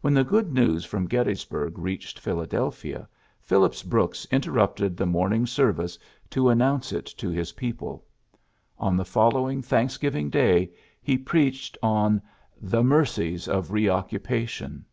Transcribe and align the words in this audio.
When 0.00 0.12
the 0.12 0.24
good 0.24 0.52
news 0.52 0.84
from 0.84 1.06
Gettysburg 1.06 1.78
reached 1.78 2.18
Philadelphia, 2.18 3.08
Phillips 3.40 3.84
Brooks 3.84 4.26
interrupted 4.32 4.96
the 4.96 5.06
morning 5.06 5.46
service 5.46 5.96
to 6.30 6.48
an 6.48 6.58
PHILLIPS 6.58 6.58
BROOKS 6.58 6.58
29 6.64 6.74
nouuce 6.74 6.92
it 7.14 7.18
to 7.18 7.28
his 7.30 7.52
people. 7.52 8.04
On 8.78 8.96
the 8.96 9.04
follow 9.04 9.48
ing 9.48 9.62
Thanksgiving 9.62 10.30
Day 10.30 10.72
he 11.00 11.16
i)reached 11.16 11.76
on 11.80 12.20
^^The 12.60 12.84
Mercies 12.84 13.46
of 13.46 13.70
Reoccupation. 13.70 14.84